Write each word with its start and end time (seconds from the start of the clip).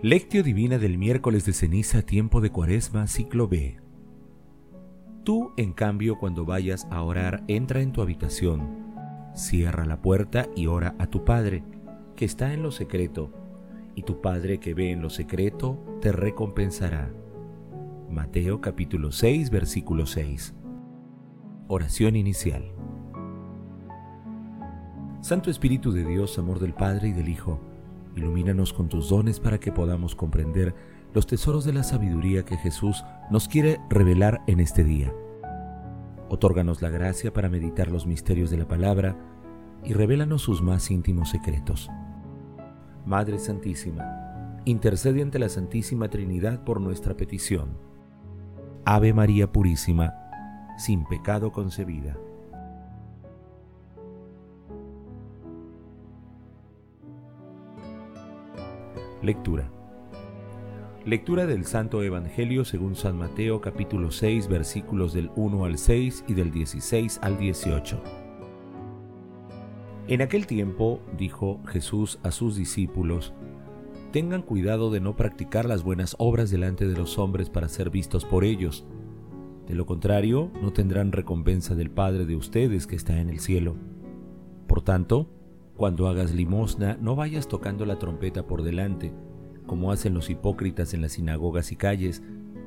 Lectio 0.00 0.44
Divina 0.44 0.78
del 0.78 0.96
miércoles 0.96 1.44
de 1.44 1.52
ceniza, 1.52 2.02
tiempo 2.02 2.40
de 2.40 2.50
cuaresma, 2.50 3.08
ciclo 3.08 3.48
B. 3.48 3.80
Tú, 5.24 5.50
en 5.56 5.72
cambio, 5.72 6.20
cuando 6.20 6.44
vayas 6.44 6.86
a 6.92 7.02
orar, 7.02 7.42
entra 7.48 7.80
en 7.80 7.90
tu 7.90 8.00
habitación, 8.00 8.94
cierra 9.34 9.84
la 9.86 10.00
puerta 10.00 10.46
y 10.54 10.68
ora 10.68 10.94
a 11.00 11.08
tu 11.08 11.24
Padre, 11.24 11.64
que 12.14 12.24
está 12.24 12.52
en 12.52 12.62
lo 12.62 12.70
secreto, 12.70 13.32
y 13.96 14.02
tu 14.02 14.20
Padre 14.20 14.60
que 14.60 14.72
ve 14.72 14.92
en 14.92 15.02
lo 15.02 15.10
secreto 15.10 15.98
te 16.00 16.12
recompensará. 16.12 17.10
Mateo 18.08 18.60
capítulo 18.60 19.10
6, 19.10 19.50
versículo 19.50 20.06
6. 20.06 20.54
Oración 21.66 22.14
inicial. 22.14 22.72
Santo 25.22 25.50
Espíritu 25.50 25.90
de 25.90 26.04
Dios, 26.04 26.38
amor 26.38 26.60
del 26.60 26.72
Padre 26.72 27.08
y 27.08 27.12
del 27.12 27.28
Hijo, 27.28 27.58
Ilumínanos 28.18 28.72
con 28.72 28.88
tus 28.88 29.10
dones 29.10 29.38
para 29.38 29.60
que 29.60 29.70
podamos 29.70 30.16
comprender 30.16 30.74
los 31.14 31.28
tesoros 31.28 31.64
de 31.64 31.72
la 31.72 31.84
sabiduría 31.84 32.44
que 32.44 32.56
Jesús 32.56 33.04
nos 33.30 33.46
quiere 33.46 33.80
revelar 33.88 34.42
en 34.48 34.58
este 34.58 34.82
día. 34.82 35.14
Otórganos 36.28 36.82
la 36.82 36.90
gracia 36.90 37.32
para 37.32 37.48
meditar 37.48 37.92
los 37.92 38.06
misterios 38.06 38.50
de 38.50 38.56
la 38.56 38.66
palabra 38.66 39.16
y 39.84 39.92
revélanos 39.92 40.42
sus 40.42 40.60
más 40.62 40.90
íntimos 40.90 41.30
secretos. 41.30 41.88
Madre 43.06 43.38
Santísima, 43.38 44.58
intercede 44.64 45.22
ante 45.22 45.38
la 45.38 45.48
Santísima 45.48 46.08
Trinidad 46.08 46.64
por 46.64 46.80
nuestra 46.80 47.16
petición. 47.16 47.78
Ave 48.84 49.14
María 49.14 49.52
Purísima, 49.52 50.12
sin 50.76 51.04
pecado 51.04 51.52
concebida. 51.52 52.16
Lectura. 59.20 59.68
Lectura 61.04 61.46
del 61.46 61.64
Santo 61.64 62.04
Evangelio 62.04 62.64
según 62.64 62.94
San 62.94 63.18
Mateo 63.18 63.60
capítulo 63.60 64.12
6 64.12 64.46
versículos 64.46 65.12
del 65.12 65.32
1 65.34 65.64
al 65.64 65.76
6 65.76 66.24
y 66.28 66.34
del 66.34 66.52
16 66.52 67.18
al 67.20 67.36
18. 67.36 68.00
En 70.06 70.22
aquel 70.22 70.46
tiempo 70.46 71.00
dijo 71.16 71.60
Jesús 71.66 72.20
a 72.22 72.30
sus 72.30 72.54
discípulos, 72.54 73.34
Tengan 74.12 74.42
cuidado 74.42 74.88
de 74.92 75.00
no 75.00 75.16
practicar 75.16 75.64
las 75.64 75.82
buenas 75.82 76.14
obras 76.20 76.48
delante 76.48 76.86
de 76.86 76.96
los 76.96 77.18
hombres 77.18 77.50
para 77.50 77.68
ser 77.68 77.90
vistos 77.90 78.24
por 78.24 78.44
ellos. 78.44 78.86
De 79.66 79.74
lo 79.74 79.84
contrario, 79.84 80.52
no 80.62 80.72
tendrán 80.72 81.10
recompensa 81.10 81.74
del 81.74 81.90
Padre 81.90 82.24
de 82.24 82.36
ustedes 82.36 82.86
que 82.86 82.94
está 82.94 83.20
en 83.20 83.30
el 83.30 83.40
cielo. 83.40 83.74
Por 84.68 84.82
tanto, 84.82 85.28
cuando 85.78 86.08
hagas 86.08 86.34
limosna, 86.34 86.98
no 87.00 87.14
vayas 87.14 87.46
tocando 87.46 87.86
la 87.86 88.00
trompeta 88.00 88.48
por 88.48 88.64
delante, 88.64 89.12
como 89.64 89.92
hacen 89.92 90.12
los 90.12 90.28
hipócritas 90.28 90.92
en 90.92 91.02
las 91.02 91.12
sinagogas 91.12 91.70
y 91.70 91.76
calles, 91.76 92.20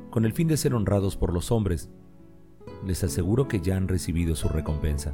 con 0.09 0.23
el 0.23 0.31
fin 0.31 0.47
de 0.47 0.55
ser 0.55 0.73
honrados 0.73 1.17
por 1.17 1.33
los 1.33 1.51
hombres. 1.51 1.91
Les 2.85 3.03
aseguro 3.03 3.49
que 3.49 3.59
ya 3.59 3.75
han 3.75 3.89
recibido 3.89 4.33
su 4.37 4.47
recompensa. 4.47 5.13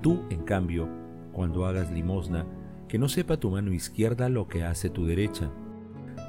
Tú, 0.00 0.22
en 0.30 0.42
cambio, 0.44 0.88
cuando 1.32 1.66
hagas 1.66 1.92
limosna, 1.92 2.46
que 2.88 2.98
no 2.98 3.10
sepa 3.10 3.36
tu 3.36 3.50
mano 3.50 3.70
izquierda 3.74 4.30
lo 4.30 4.48
que 4.48 4.64
hace 4.64 4.88
tu 4.88 5.04
derecha. 5.04 5.50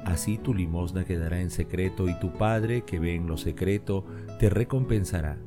Así 0.04 0.36
tu 0.36 0.52
limosna 0.52 1.06
quedará 1.06 1.40
en 1.40 1.48
secreto 1.48 2.10
y 2.10 2.20
tu 2.20 2.34
Padre, 2.34 2.82
que 2.82 2.98
ve 2.98 3.14
en 3.14 3.26
lo 3.26 3.38
secreto, 3.38 4.04
te 4.38 4.50
recompensará. 4.50 5.38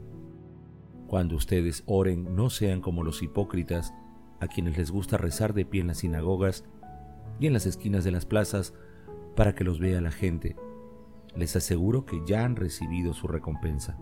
Cuando 1.05 1.35
ustedes 1.35 1.83
oren, 1.85 2.35
no 2.35 2.49
sean 2.49 2.81
como 2.81 3.03
los 3.03 3.21
hipócritas, 3.21 3.93
a 4.39 4.47
quienes 4.47 4.77
les 4.77 4.91
gusta 4.91 5.17
rezar 5.17 5.53
de 5.53 5.65
pie 5.65 5.81
en 5.81 5.87
las 5.87 5.99
sinagogas 5.99 6.63
y 7.39 7.47
en 7.47 7.53
las 7.53 7.65
esquinas 7.65 8.03
de 8.03 8.11
las 8.11 8.25
plazas 8.25 8.73
para 9.35 9.55
que 9.55 9.63
los 9.63 9.79
vea 9.79 10.01
la 10.01 10.11
gente. 10.11 10.55
Les 11.35 11.55
aseguro 11.55 12.05
que 12.05 12.21
ya 12.25 12.45
han 12.45 12.55
recibido 12.55 13.13
su 13.13 13.27
recompensa. 13.27 13.97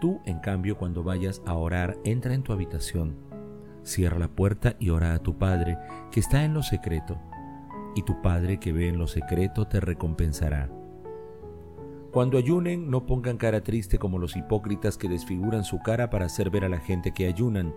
Tú, 0.00 0.20
en 0.24 0.40
cambio, 0.40 0.76
cuando 0.76 1.02
vayas 1.02 1.42
a 1.46 1.54
orar, 1.54 1.98
entra 2.04 2.34
en 2.34 2.42
tu 2.42 2.52
habitación, 2.52 3.16
cierra 3.82 4.18
la 4.18 4.28
puerta 4.28 4.76
y 4.78 4.90
ora 4.90 5.14
a 5.14 5.18
tu 5.18 5.38
Padre, 5.38 5.78
que 6.10 6.20
está 6.20 6.44
en 6.44 6.54
lo 6.54 6.62
secreto, 6.62 7.18
y 7.94 8.02
tu 8.02 8.20
Padre 8.22 8.58
que 8.58 8.72
ve 8.72 8.88
en 8.88 8.98
lo 8.98 9.06
secreto 9.06 9.66
te 9.66 9.80
recompensará. 9.80 10.70
Cuando 12.12 12.38
ayunen, 12.38 12.90
no 12.90 13.06
pongan 13.06 13.36
cara 13.36 13.62
triste 13.62 13.98
como 13.98 14.18
los 14.18 14.36
hipócritas 14.36 14.98
que 14.98 15.08
desfiguran 15.08 15.64
su 15.64 15.80
cara 15.80 16.10
para 16.10 16.26
hacer 16.26 16.50
ver 16.50 16.64
a 16.64 16.68
la 16.68 16.80
gente 16.80 17.12
que 17.12 17.26
ayunan 17.26 17.74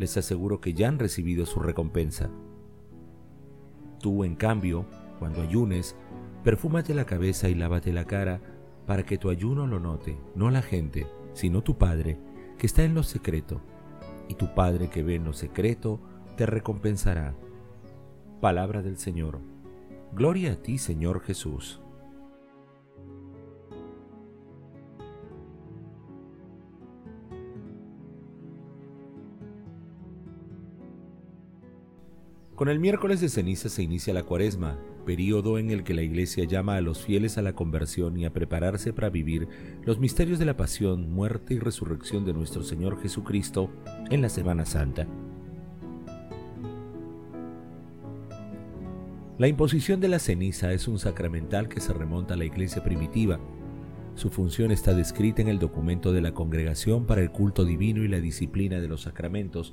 les 0.00 0.16
aseguro 0.16 0.62
que 0.62 0.72
ya 0.72 0.88
han 0.88 0.98
recibido 0.98 1.44
su 1.44 1.60
recompensa. 1.60 2.30
Tú, 4.00 4.24
en 4.24 4.34
cambio, 4.34 4.86
cuando 5.18 5.42
ayunes, 5.42 5.94
perfúmate 6.42 6.94
la 6.94 7.04
cabeza 7.04 7.50
y 7.50 7.54
lávate 7.54 7.92
la 7.92 8.06
cara 8.06 8.40
para 8.86 9.04
que 9.04 9.18
tu 9.18 9.28
ayuno 9.28 9.66
lo 9.66 9.78
note, 9.78 10.18
no 10.34 10.50
la 10.50 10.62
gente, 10.62 11.06
sino 11.34 11.62
tu 11.62 11.76
Padre, 11.76 12.18
que 12.56 12.66
está 12.66 12.82
en 12.82 12.94
lo 12.94 13.02
secreto, 13.02 13.60
y 14.26 14.34
tu 14.34 14.54
Padre 14.54 14.88
que 14.88 15.02
ve 15.02 15.16
en 15.16 15.24
lo 15.24 15.34
secreto 15.34 16.00
te 16.34 16.46
recompensará. 16.46 17.34
Palabra 18.40 18.80
del 18.80 18.96
Señor. 18.96 19.38
Gloria 20.14 20.52
a 20.52 20.56
ti, 20.56 20.78
Señor 20.78 21.20
Jesús. 21.20 21.82
Con 32.60 32.68
el 32.68 32.78
miércoles 32.78 33.22
de 33.22 33.30
ceniza 33.30 33.70
se 33.70 33.82
inicia 33.82 34.12
la 34.12 34.22
cuaresma, 34.22 34.78
período 35.06 35.56
en 35.56 35.70
el 35.70 35.82
que 35.82 35.94
la 35.94 36.02
Iglesia 36.02 36.44
llama 36.44 36.76
a 36.76 36.82
los 36.82 37.02
fieles 37.02 37.38
a 37.38 37.42
la 37.42 37.54
conversión 37.54 38.18
y 38.18 38.26
a 38.26 38.34
prepararse 38.34 38.92
para 38.92 39.08
vivir 39.08 39.48
los 39.86 39.98
misterios 39.98 40.38
de 40.38 40.44
la 40.44 40.58
pasión, 40.58 41.10
muerte 41.10 41.54
y 41.54 41.58
resurrección 41.58 42.26
de 42.26 42.34
nuestro 42.34 42.62
Señor 42.62 43.00
Jesucristo 43.00 43.70
en 44.10 44.20
la 44.20 44.28
Semana 44.28 44.66
Santa. 44.66 45.06
La 49.38 49.48
imposición 49.48 49.98
de 49.98 50.08
la 50.08 50.18
ceniza 50.18 50.74
es 50.74 50.86
un 50.86 50.98
sacramental 50.98 51.66
que 51.66 51.80
se 51.80 51.94
remonta 51.94 52.34
a 52.34 52.36
la 52.36 52.44
Iglesia 52.44 52.84
primitiva. 52.84 53.40
Su 54.16 54.28
función 54.28 54.70
está 54.70 54.92
descrita 54.92 55.40
en 55.40 55.48
el 55.48 55.58
documento 55.58 56.12
de 56.12 56.20
la 56.20 56.34
Congregación 56.34 57.06
para 57.06 57.22
el 57.22 57.30
Culto 57.30 57.64
Divino 57.64 58.04
y 58.04 58.08
la 58.08 58.20
Disciplina 58.20 58.82
de 58.82 58.88
los 58.88 59.00
Sacramentos, 59.00 59.72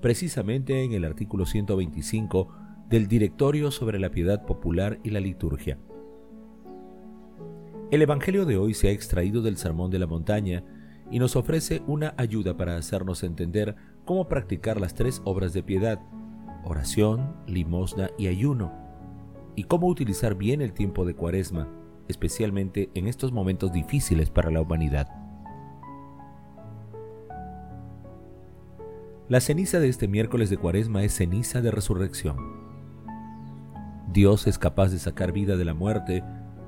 precisamente 0.00 0.84
en 0.84 0.92
el 0.92 1.04
artículo 1.04 1.46
125 1.46 2.48
del 2.88 3.08
Directorio 3.08 3.70
sobre 3.70 3.98
la 3.98 4.10
Piedad 4.10 4.44
Popular 4.44 4.98
y 5.02 5.10
la 5.10 5.20
Liturgia. 5.20 5.78
El 7.90 8.02
Evangelio 8.02 8.44
de 8.46 8.56
hoy 8.56 8.74
se 8.74 8.88
ha 8.88 8.92
extraído 8.92 9.42
del 9.42 9.56
Sermón 9.56 9.90
de 9.90 9.98
la 9.98 10.06
Montaña 10.06 10.64
y 11.10 11.18
nos 11.18 11.36
ofrece 11.36 11.82
una 11.86 12.14
ayuda 12.16 12.56
para 12.56 12.76
hacernos 12.76 13.22
entender 13.22 13.76
cómo 14.04 14.28
practicar 14.28 14.80
las 14.80 14.94
tres 14.94 15.22
obras 15.24 15.52
de 15.52 15.62
piedad, 15.62 16.00
oración, 16.64 17.36
limosna 17.46 18.10
y 18.18 18.26
ayuno, 18.26 18.72
y 19.54 19.64
cómo 19.64 19.86
utilizar 19.86 20.34
bien 20.34 20.62
el 20.62 20.72
tiempo 20.72 21.04
de 21.04 21.14
cuaresma, 21.14 21.68
especialmente 22.08 22.90
en 22.94 23.06
estos 23.06 23.32
momentos 23.32 23.72
difíciles 23.72 24.30
para 24.30 24.50
la 24.50 24.60
humanidad. 24.60 25.25
La 29.28 29.40
ceniza 29.40 29.80
de 29.80 29.88
este 29.88 30.06
miércoles 30.06 30.50
de 30.50 30.56
cuaresma 30.56 31.02
es 31.02 31.16
ceniza 31.16 31.60
de 31.60 31.72
resurrección. 31.72 32.36
Dios 34.12 34.46
es 34.46 34.56
capaz 34.56 34.92
de 34.92 35.00
sacar 35.00 35.32
vida 35.32 35.56
de 35.56 35.64
la 35.64 35.74
muerte 35.74 36.22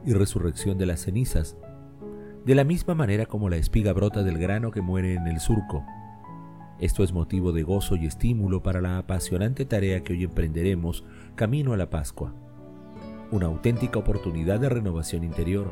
y 0.04 0.12
resurrección 0.12 0.76
de 0.76 0.86
las 0.86 1.02
cenizas, 1.02 1.56
de 2.44 2.56
la 2.56 2.64
misma 2.64 2.96
manera 2.96 3.26
como 3.26 3.48
la 3.48 3.58
espiga 3.58 3.92
brota 3.92 4.24
del 4.24 4.38
grano 4.38 4.72
que 4.72 4.82
muere 4.82 5.14
en 5.14 5.28
el 5.28 5.38
surco. 5.38 5.84
Esto 6.80 7.04
es 7.04 7.12
motivo 7.12 7.52
de 7.52 7.62
gozo 7.62 7.94
y 7.94 8.06
estímulo 8.06 8.60
para 8.60 8.80
la 8.80 8.98
apasionante 8.98 9.64
tarea 9.64 10.02
que 10.02 10.14
hoy 10.14 10.24
emprenderemos 10.24 11.04
camino 11.36 11.74
a 11.74 11.76
la 11.76 11.90
Pascua. 11.90 12.34
Una 13.30 13.46
auténtica 13.46 14.00
oportunidad 14.00 14.58
de 14.58 14.68
renovación 14.68 15.22
interior. 15.22 15.70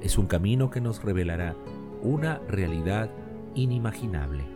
Es 0.00 0.16
un 0.16 0.26
camino 0.26 0.70
que 0.70 0.80
nos 0.80 1.02
revelará 1.02 1.56
una 2.04 2.38
realidad 2.46 3.10
inimaginable. 3.56 4.51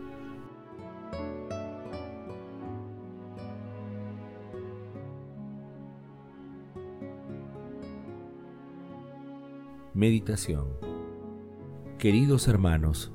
Meditación 9.97 10.67
Queridos 11.97 12.47
hermanos, 12.47 13.11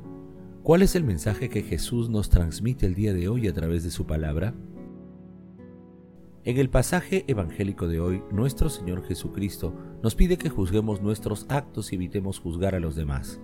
¿cuál 0.64 0.82
es 0.82 0.96
el 0.96 1.05
mensaje 1.05 1.49
que 1.49 1.62
Jesús 1.62 2.11
nos 2.11 2.29
transmite 2.29 2.87
el 2.87 2.96
día 2.96 3.14
de 3.14 3.29
hoy 3.29 3.46
a 3.46 3.55
través 3.55 3.84
de 3.84 3.93
su 3.93 4.05
palabra? 4.05 4.52
En 6.43 6.58
el 6.58 6.70
pasaje 6.70 7.25
evangélico 7.29 7.87
de 7.87 8.00
hoy, 8.00 8.25
nuestro 8.32 8.69
Señor 8.69 9.05
Jesucristo 9.05 9.73
nos 10.02 10.17
pide 10.17 10.38
que 10.38 10.49
juzguemos 10.50 11.00
nuestros 11.00 11.46
actos 11.49 11.93
y 11.93 11.94
evitemos 11.94 12.40
juzgar 12.40 12.75
a 12.75 12.81
los 12.81 12.96
demás. 12.96 13.40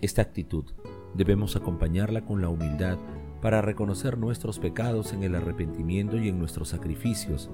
Esta 0.00 0.22
actitud 0.22 0.64
debemos 1.12 1.56
acompañarla 1.56 2.24
con 2.24 2.40
la 2.40 2.48
humildad 2.48 2.96
para 3.42 3.60
reconocer 3.60 4.16
nuestros 4.16 4.58
pecados 4.58 5.12
en 5.12 5.24
el 5.24 5.34
arrepentimiento 5.34 6.16
y 6.16 6.30
en 6.30 6.38
nuestros 6.38 6.70
sacrificios, 6.70 7.50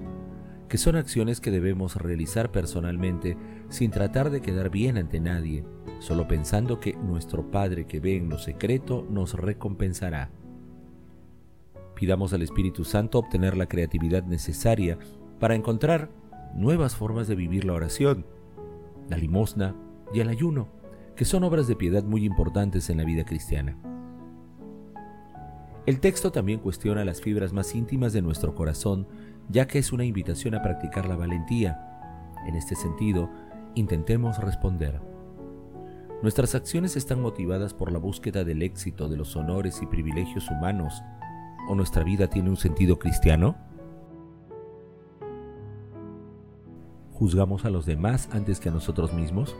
que 0.68 0.78
son 0.78 0.96
acciones 0.96 1.40
que 1.40 1.50
debemos 1.50 1.96
realizar 1.96 2.50
personalmente 2.50 3.36
sin 3.68 3.90
tratar 3.90 4.30
de 4.30 4.40
quedar 4.40 4.70
bien 4.70 4.98
ante 4.98 5.20
nadie, 5.20 5.64
solo 6.00 6.26
pensando 6.26 6.80
que 6.80 6.94
nuestro 6.94 7.50
Padre 7.50 7.86
que 7.86 8.00
ve 8.00 8.16
en 8.16 8.28
lo 8.28 8.38
secreto 8.38 9.06
nos 9.08 9.34
recompensará. 9.34 10.30
Pidamos 11.94 12.32
al 12.32 12.42
Espíritu 12.42 12.84
Santo 12.84 13.18
obtener 13.18 13.56
la 13.56 13.66
creatividad 13.66 14.24
necesaria 14.24 14.98
para 15.40 15.54
encontrar 15.54 16.10
nuevas 16.54 16.94
formas 16.96 17.28
de 17.28 17.34
vivir 17.34 17.64
la 17.64 17.72
oración, 17.72 18.26
la 19.08 19.16
limosna 19.16 19.74
y 20.12 20.20
el 20.20 20.28
ayuno, 20.28 20.68
que 21.14 21.24
son 21.24 21.44
obras 21.44 21.68
de 21.68 21.76
piedad 21.76 22.04
muy 22.04 22.24
importantes 22.24 22.90
en 22.90 22.98
la 22.98 23.04
vida 23.04 23.24
cristiana. 23.24 23.78
El 25.86 26.00
texto 26.00 26.32
también 26.32 26.58
cuestiona 26.58 27.04
las 27.04 27.20
fibras 27.20 27.52
más 27.52 27.74
íntimas 27.74 28.12
de 28.12 28.20
nuestro 28.20 28.54
corazón, 28.54 29.06
ya 29.48 29.66
que 29.66 29.78
es 29.78 29.92
una 29.92 30.04
invitación 30.04 30.54
a 30.54 30.62
practicar 30.62 31.06
la 31.06 31.16
valentía. 31.16 32.34
En 32.46 32.54
este 32.56 32.74
sentido, 32.74 33.30
intentemos 33.74 34.38
responder. 34.38 35.00
Nuestras 36.22 36.54
acciones 36.54 36.96
están 36.96 37.20
motivadas 37.20 37.74
por 37.74 37.92
la 37.92 37.98
búsqueda 37.98 38.42
del 38.42 38.62
éxito, 38.62 39.08
de 39.08 39.16
los 39.16 39.36
honores 39.36 39.82
y 39.82 39.86
privilegios 39.86 40.50
humanos, 40.50 41.02
o 41.68 41.74
nuestra 41.74 42.04
vida 42.04 42.28
tiene 42.28 42.48
un 42.48 42.56
sentido 42.56 42.98
cristiano? 42.98 43.56
¿Juzgamos 47.12 47.64
a 47.64 47.70
los 47.70 47.86
demás 47.86 48.28
antes 48.32 48.60
que 48.60 48.68
a 48.68 48.72
nosotros 48.72 49.12
mismos? 49.12 49.56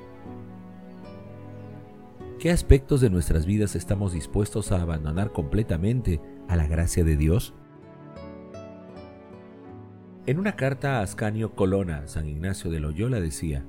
¿Qué 2.39 2.51
aspectos 2.51 3.01
de 3.01 3.11
nuestras 3.11 3.47
vidas 3.47 3.75
estamos 3.75 4.13
dispuestos 4.13 4.73
a 4.73 4.81
abandonar 4.81 5.33
completamente 5.33 6.21
a 6.49 6.57
la 6.57 6.67
gracia 6.67 7.03
de 7.03 7.17
Dios? 7.17 7.55
En 10.27 10.39
una 10.41 10.57
carta 10.57 10.99
a 10.99 11.03
Ascanio 11.03 11.55
Colonna, 11.55 12.09
San 12.09 12.29
Ignacio 12.29 12.71
de 12.71 12.81
Loyola 12.81 13.21
decía, 13.21 13.65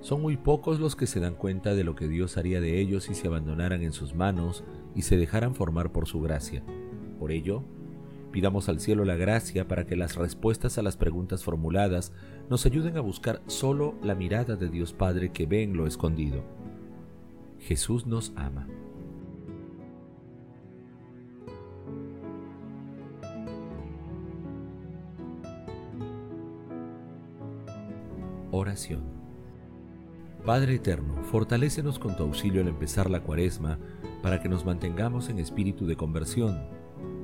Son 0.00 0.20
muy 0.20 0.36
pocos 0.36 0.78
los 0.78 0.94
que 0.94 1.06
se 1.06 1.20
dan 1.20 1.34
cuenta 1.34 1.74
de 1.74 1.84
lo 1.84 1.94
que 1.94 2.06
Dios 2.06 2.36
haría 2.36 2.60
de 2.60 2.78
ellos 2.80 3.04
si 3.04 3.14
se 3.14 3.28
abandonaran 3.28 3.82
en 3.82 3.92
sus 3.92 4.14
manos 4.14 4.62
y 4.94 5.02
se 5.02 5.16
dejaran 5.16 5.54
formar 5.54 5.90
por 5.90 6.06
su 6.06 6.20
gracia. 6.20 6.62
Por 7.18 7.32
ello, 7.32 7.64
Pidamos 8.32 8.68
al 8.68 8.78
cielo 8.78 9.04
la 9.04 9.16
gracia 9.16 9.66
para 9.68 9.86
que 9.86 9.96
las 9.96 10.16
respuestas 10.16 10.76
a 10.76 10.82
las 10.82 10.96
preguntas 10.96 11.44
formuladas 11.44 12.12
nos 12.50 12.66
ayuden 12.66 12.96
a 12.96 13.00
buscar 13.00 13.42
solo 13.46 13.94
la 14.02 14.14
mirada 14.14 14.56
de 14.56 14.68
Dios 14.68 14.92
Padre 14.92 15.32
que 15.32 15.46
ve 15.46 15.62
en 15.62 15.76
lo 15.76 15.86
escondido. 15.86 16.44
Jesús 17.58 18.06
nos 18.06 18.32
ama. 18.36 18.68
Oración. 28.50 29.02
Padre 30.46 30.76
Eterno, 30.76 31.22
fortalécenos 31.24 31.98
con 31.98 32.16
tu 32.16 32.22
auxilio 32.22 32.62
al 32.62 32.68
empezar 32.68 33.10
la 33.10 33.20
cuaresma 33.20 33.78
para 34.22 34.40
que 34.40 34.48
nos 34.48 34.64
mantengamos 34.64 35.28
en 35.28 35.38
espíritu 35.38 35.86
de 35.86 35.96
conversión 35.96 36.58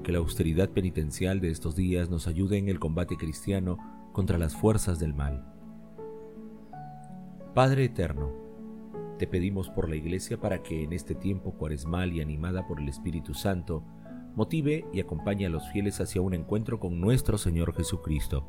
que 0.02 0.12
la 0.12 0.18
austeridad 0.18 0.68
penitencial 0.68 1.40
de 1.40 1.50
estos 1.50 1.76
días 1.76 2.10
nos 2.10 2.26
ayude 2.26 2.58
en 2.58 2.68
el 2.68 2.78
combate 2.78 3.16
cristiano 3.16 3.78
contra 4.12 4.36
las 4.36 4.54
fuerzas 4.54 4.98
del 4.98 5.14
mal. 5.14 5.50
Padre 7.54 7.84
Eterno, 7.84 8.30
te 9.18 9.26
pedimos 9.26 9.70
por 9.70 9.88
la 9.88 9.96
Iglesia 9.96 10.38
para 10.38 10.62
que 10.62 10.82
en 10.82 10.92
este 10.92 11.14
tiempo 11.14 11.52
cuaresmal 11.52 12.12
y 12.12 12.20
animada 12.20 12.66
por 12.66 12.80
el 12.80 12.88
Espíritu 12.90 13.32
Santo, 13.32 13.82
motive 14.34 14.84
y 14.92 15.00
acompañe 15.00 15.46
a 15.46 15.50
los 15.50 15.66
fieles 15.70 16.02
hacia 16.02 16.20
un 16.20 16.34
encuentro 16.34 16.78
con 16.78 17.00
nuestro 17.00 17.38
Señor 17.38 17.74
Jesucristo. 17.74 18.46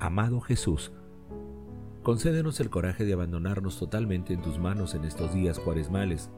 Amado 0.00 0.40
Jesús, 0.40 0.92
concédenos 2.02 2.60
el 2.60 2.70
coraje 2.70 3.04
de 3.04 3.12
abandonarnos 3.12 3.78
totalmente 3.78 4.32
en 4.32 4.42
tus 4.42 4.58
manos 4.58 4.94
en 4.94 5.04
estos 5.04 5.34
días 5.34 5.58
cuaresmales 5.58 6.30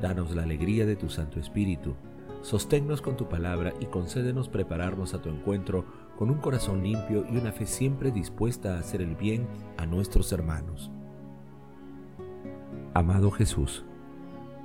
Danos 0.00 0.34
la 0.34 0.44
alegría 0.44 0.86
de 0.86 0.94
tu 0.94 1.08
Santo 1.08 1.40
Espíritu. 1.40 1.96
Sosténnos 2.42 3.02
con 3.02 3.16
tu 3.16 3.28
palabra 3.28 3.72
y 3.80 3.86
concédenos 3.86 4.48
prepararnos 4.48 5.12
a 5.12 5.20
tu 5.20 5.28
encuentro 5.28 5.84
con 6.16 6.30
un 6.30 6.38
corazón 6.38 6.84
limpio 6.84 7.26
y 7.28 7.36
una 7.36 7.50
fe 7.50 7.66
siempre 7.66 8.12
dispuesta 8.12 8.76
a 8.76 8.78
hacer 8.78 9.02
el 9.02 9.16
bien 9.16 9.48
a 9.76 9.86
nuestros 9.86 10.30
hermanos. 10.32 10.92
Amado 12.94 13.32
Jesús, 13.32 13.84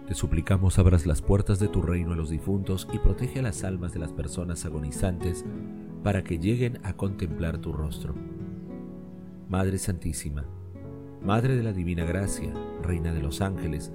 te 0.08 0.14
suplicamos 0.14 0.78
abras 0.78 1.08
las 1.08 1.24
puertas 1.24 1.58
de 1.60 1.68
tu 1.68 1.82
reino 1.82 2.14
a 2.14 2.16
los 2.16 2.30
difuntos 2.30 2.88
y 2.94 3.00
protege 3.00 3.40
a 3.40 3.44
las 3.44 3.64
almas 3.64 3.92
de 3.94 4.00
las 4.00 4.12
personas 4.12 4.66
agonizantes 4.66 5.44
para 6.04 6.24
que 6.24 6.38
lleguen 6.38 6.80
a 6.84 6.94
contemplar 6.94 7.58
tu 7.60 7.72
rostro. 7.72 8.14
Madre 9.50 9.78
Santísima, 9.78 10.46
Madre 11.24 11.56
de 11.56 11.64
la 11.64 11.72
Divina 11.72 12.04
Gracia, 12.04 12.54
Reina 12.82 13.14
de 13.14 13.22
los 13.22 13.40
Ángeles, 13.40 13.94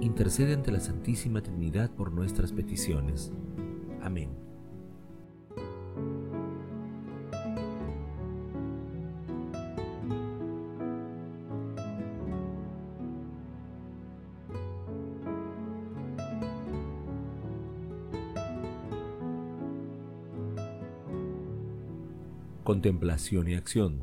intercede 0.00 0.54
ante 0.54 0.72
la 0.72 0.80
Santísima 0.80 1.42
Trinidad 1.42 1.90
por 1.90 2.12
nuestras 2.12 2.52
peticiones. 2.52 3.32
Amén. 4.00 4.49
Contemplación 22.64 23.48
y 23.48 23.54
acción. 23.54 24.00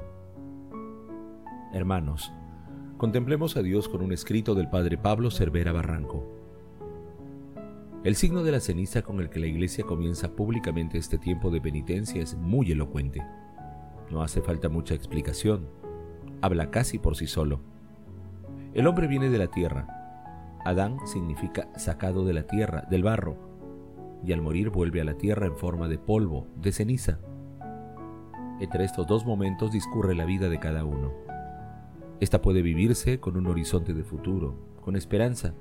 Hermanos, 1.73 2.31
Contemplemos 2.97 3.55
a 3.55 3.61
Dios 3.61 3.87
con 3.87 4.01
un 4.01 4.11
escrito 4.11 4.55
del 4.55 4.71
Padre 4.71 4.97
Pablo 4.97 5.29
Cervera 5.29 5.71
Barranco. 5.71 6.25
El 8.03 8.15
signo 8.15 8.41
de 8.41 8.51
la 8.51 8.59
ceniza 8.59 9.03
con 9.03 9.19
el 9.19 9.29
que 9.29 9.37
la 9.39 9.45
Iglesia 9.45 9.83
comienza 9.83 10.35
públicamente 10.35 10.97
este 10.97 11.19
tiempo 11.19 11.51
de 11.51 11.61
penitencia 11.61 12.23
es 12.23 12.33
muy 12.33 12.71
elocuente. 12.71 13.23
No 14.09 14.23
hace 14.23 14.41
falta 14.41 14.67
mucha 14.67 14.95
explicación. 14.95 15.67
Habla 16.41 16.71
casi 16.71 16.97
por 16.97 17.15
sí 17.15 17.27
solo. 17.27 17.61
El 18.73 18.87
hombre 18.87 19.05
viene 19.05 19.29
de 19.29 19.37
la 19.37 19.51
tierra. 19.51 20.57
Adán 20.65 20.97
significa 21.05 21.69
sacado 21.77 22.25
de 22.25 22.33
la 22.33 22.47
tierra, 22.47 22.87
del 22.89 23.03
barro, 23.03 23.37
y 24.25 24.33
al 24.33 24.41
morir 24.41 24.71
vuelve 24.71 25.01
a 25.01 25.05
la 25.05 25.19
tierra 25.19 25.45
en 25.45 25.55
forma 25.55 25.87
de 25.87 25.99
polvo, 25.99 26.47
de 26.55 26.71
ceniza. 26.71 27.19
Entre 28.59 28.83
estos 28.83 29.05
dos 29.05 29.25
momentos 29.25 29.71
discurre 29.71 30.15
la 30.15 30.25
vida 30.25 30.49
de 30.49 30.59
cada 30.59 30.83
uno. 30.83 31.11
Esta 32.19 32.41
puede 32.41 32.63
vivirse 32.63 33.19
con 33.19 33.37
un 33.37 33.45
horizonte 33.45 33.93
de 33.93 34.03
futuro, 34.03 34.55
con 34.81 34.95
esperanza, 34.95 35.53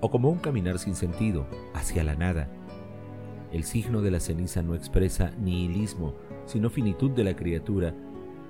o 0.00 0.10
como 0.10 0.30
un 0.30 0.38
caminar 0.38 0.78
sin 0.78 0.94
sentido, 0.94 1.46
hacia 1.74 2.04
la 2.04 2.14
nada. 2.14 2.48
El 3.52 3.64
signo 3.64 4.02
de 4.02 4.12
la 4.12 4.20
ceniza 4.20 4.62
no 4.62 4.76
expresa 4.76 5.32
nihilismo, 5.40 6.14
sino 6.46 6.70
finitud 6.70 7.10
de 7.10 7.24
la 7.24 7.34
criatura, 7.34 7.92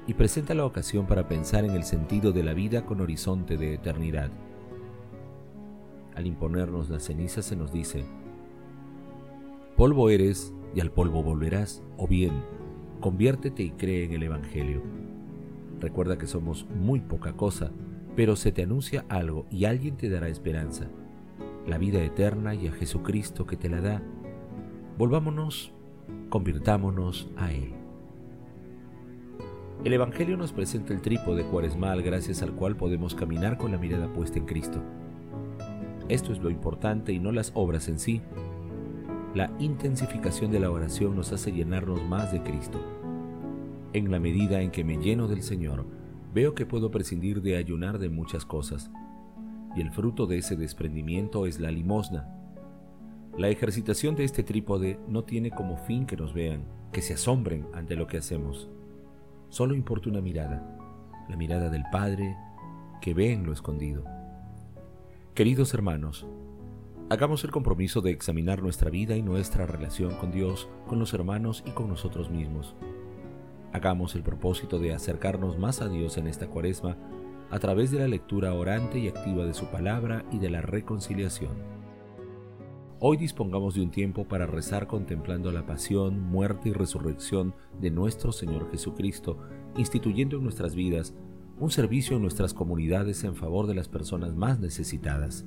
y 0.07 0.15
presenta 0.15 0.55
la 0.55 0.67
ocasión 0.67 1.07
para 1.07 1.27
pensar 1.27 1.65
en 1.65 1.71
el 1.71 1.85
sentido 1.85 2.33
de 2.33 2.43
la 2.43 2.53
vida 2.53 2.85
con 2.85 3.01
horizonte 3.01 3.57
de 3.57 3.75
eternidad. 3.75 4.31
Al 6.15 6.27
imponernos 6.27 6.91
la 6.91 7.01
ceniza 7.01 7.41
se 7.41 7.57
nos 7.57 7.73
dice, 7.73 8.05
polvo 9.77 10.11
eres 10.11 10.53
y 10.75 10.81
al 10.81 10.91
polvo 10.91 11.23
volverás, 11.23 11.83
o 11.97 12.07
bien, 12.07 12.33
conviértete 13.01 13.63
y 13.63 13.71
cree 13.71 14.05
en 14.05 14.13
el 14.13 14.23
Evangelio. 14.23 14.83
Recuerda 15.81 16.19
que 16.19 16.27
somos 16.27 16.67
muy 16.75 17.01
poca 17.01 17.35
cosa, 17.35 17.71
pero 18.17 18.37
se 18.37 18.53
te 18.53 18.63
anuncia 18.63 19.05
algo 19.09 19.47
y 19.51 19.65
alguien 19.65 19.97
te 19.97 20.09
dará 20.09 20.29
esperanza, 20.29 20.89
la 21.67 21.79
vida 21.79 22.03
eterna 22.03 22.55
y 22.55 22.67
a 22.67 22.73
Jesucristo 22.73 23.47
que 23.47 23.57
te 23.57 23.69
la 23.69 23.81
da. 23.81 24.03
Volvámonos, 24.97 25.73
convirtámonos 26.29 27.29
a 27.37 27.53
Él. 27.53 27.75
El 29.85 29.93
Evangelio 29.93 30.37
nos 30.37 30.53
presenta 30.53 30.93
el 30.93 31.01
trípode 31.01 31.45
cuaresmal 31.45 32.03
gracias 32.03 32.43
al 32.43 32.53
cual 32.53 32.77
podemos 32.77 33.15
caminar 33.15 33.59
con 33.59 33.71
la 33.71 33.79
mirada 33.79 34.13
puesta 34.13 34.39
en 34.39 34.45
Cristo. 34.45 34.83
Esto 36.09 36.33
es 36.33 36.41
lo 36.41 36.51
importante 36.51 37.13
y 37.13 37.21
no 37.21 37.31
las 37.31 37.53
obras 37.55 37.89
en 37.89 38.01
sí. 38.01 38.21
La 39.39 39.53
intensificación 39.61 40.51
de 40.51 40.59
la 40.59 40.69
oración 40.69 41.15
nos 41.15 41.31
hace 41.31 41.53
llenarnos 41.53 42.03
más 42.03 42.33
de 42.33 42.43
Cristo. 42.43 42.81
En 43.93 44.11
la 44.11 44.19
medida 44.19 44.63
en 44.63 44.73
que 44.73 44.83
me 44.83 44.97
lleno 44.97 45.29
del 45.29 45.45
Señor, 45.45 45.87
veo 46.35 46.57
que 46.57 46.67
puedo 46.67 46.91
prescindir 46.91 47.41
de 47.41 47.57
ayunar 47.57 48.01
de 48.01 48.09
muchas 48.09 48.45
cosas, 48.45 48.91
y 49.77 49.81
el 49.81 49.93
fruto 49.93 50.27
de 50.27 50.39
ese 50.39 50.57
desprendimiento 50.57 51.47
es 51.47 51.61
la 51.61 51.71
limosna. 51.71 52.29
La 53.37 53.49
ejercitación 53.49 54.17
de 54.17 54.25
este 54.25 54.43
trípode 54.43 54.99
no 55.07 55.23
tiene 55.23 55.53
como 55.53 55.77
fin 55.77 56.05
que 56.05 56.17
nos 56.17 56.35
vean, 56.35 56.65
que 56.91 57.01
se 57.01 57.15
asombren 57.15 57.69
ante 57.73 57.95
lo 57.95 58.09
que 58.09 58.19
hacemos. 58.19 58.69
Solo 59.51 59.77
importa 59.77 60.11
una 60.11 60.21
mirada, 60.21 60.77
la 61.29 61.37
mirada 61.37 61.71
del 61.71 61.85
Padre 61.93 62.37
que 63.01 63.15
ve 63.15 63.31
en 63.31 63.47
lo 63.47 63.53
escondido. 63.53 64.03
Queridos 65.37 65.75
hermanos, 65.75 66.27
Hagamos 67.11 67.43
el 67.43 67.51
compromiso 67.51 68.03
de 68.03 68.11
examinar 68.11 68.63
nuestra 68.63 68.91
vida 68.91 69.17
y 69.17 69.23
nuestra 69.23 69.65
relación 69.65 70.15
con 70.17 70.31
Dios, 70.31 70.69
con 70.87 70.99
los 70.99 71.15
hermanos 71.15 71.65
y 71.67 71.71
con 71.71 71.89
nosotros 71.89 72.29
mismos. 72.29 72.77
Hagamos 73.73 74.15
el 74.15 74.23
propósito 74.23 74.79
de 74.79 74.93
acercarnos 74.93 75.59
más 75.59 75.81
a 75.81 75.89
Dios 75.89 76.19
en 76.19 76.27
esta 76.27 76.49
cuaresma 76.49 76.99
a 77.51 77.59
través 77.61 77.91
de 77.91 78.01
la 78.01 78.09
lectura 78.09 78.53
orante 78.53 78.99
y 78.99 79.09
activa 79.09 79.47
de 79.47 79.55
su 79.55 79.71
palabra 79.71 80.27
y 80.31 80.39
de 80.39 80.51
la 80.51 80.61
reconciliación. 80.61 81.53
Hoy 83.01 83.17
dispongamos 83.17 83.75
de 83.75 83.81
un 83.81 83.91
tiempo 83.91 84.29
para 84.29 84.45
rezar 84.45 84.87
contemplando 84.87 85.51
la 85.51 85.65
pasión, 85.65 86.21
muerte 86.21 86.69
y 86.69 86.73
resurrección 86.73 87.55
de 87.81 87.91
nuestro 87.91 88.33
Señor 88.33 88.71
Jesucristo, 88.71 89.39
instituyendo 89.79 90.37
en 90.37 90.43
nuestras 90.43 90.75
vidas 90.75 91.15
un 91.59 91.71
servicio 91.71 92.17
en 92.17 92.23
nuestras 92.23 92.53
comunidades 92.53 93.25
en 93.25 93.35
favor 93.35 93.67
de 93.67 93.75
las 93.75 93.89
personas 93.89 94.35
más 94.35 94.61
necesitadas. 94.61 95.47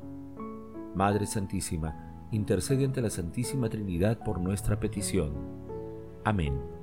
Madre 0.95 1.25
Santísima, 1.25 2.27
intercede 2.31 2.85
ante 2.85 3.01
la 3.01 3.09
Santísima 3.09 3.69
Trinidad 3.69 4.19
por 4.23 4.39
nuestra 4.39 4.79
petición. 4.79 5.33
Amén. 6.23 6.80